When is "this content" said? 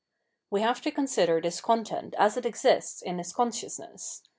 1.39-2.15